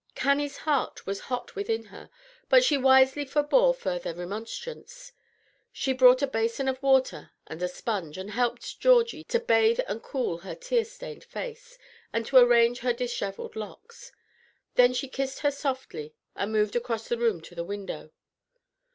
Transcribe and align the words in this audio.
Cannie's 0.15 0.57
heart 0.57 1.05
was 1.05 1.19
hot 1.29 1.53
within 1.55 1.83
her, 1.83 2.09
but 2.49 2.63
she 2.63 2.75
wisely 2.75 3.23
forbore 3.23 3.75
further 3.75 4.15
remonstrance. 4.15 5.11
She 5.71 5.93
brought 5.93 6.23
a 6.23 6.27
basin 6.27 6.67
of 6.67 6.81
water 6.81 7.29
and 7.45 7.61
a 7.61 7.67
sponge, 7.67 8.17
and 8.17 8.31
helped 8.31 8.79
Georgie 8.79 9.23
to 9.25 9.39
bathe 9.39 9.79
and 9.87 10.01
cool 10.01 10.39
her 10.39 10.55
tear 10.55 10.85
stained 10.85 11.23
face, 11.25 11.77
and 12.11 12.25
to 12.25 12.37
arrange 12.37 12.79
her 12.79 12.93
dishevelled 12.93 13.55
locks. 13.55 14.11
Then 14.73 14.91
she 14.91 15.07
kissed 15.07 15.41
her 15.41 15.51
softly, 15.51 16.15
and 16.35 16.51
moved 16.51 16.75
across 16.75 17.07
the 17.07 17.19
room 17.19 17.39
to 17.41 17.53
the 17.53 17.63
window. 17.63 18.09